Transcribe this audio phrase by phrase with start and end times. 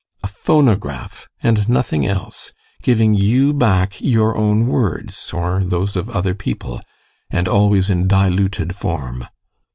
[0.23, 6.33] A phonograph, and nothing else giving you back your own words, or those of other
[6.33, 6.81] people
[7.29, 9.27] and always in diluted form.